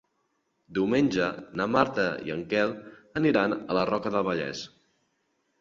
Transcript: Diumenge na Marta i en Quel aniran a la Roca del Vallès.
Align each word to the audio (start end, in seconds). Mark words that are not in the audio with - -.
Diumenge 0.77 1.27
na 1.61 1.67
Marta 1.75 2.05
i 2.29 2.35
en 2.37 2.41
Quel 2.55 2.73
aniran 3.21 3.57
a 3.61 3.79
la 3.81 3.85
Roca 3.93 4.15
del 4.17 4.29
Vallès. 4.31 4.65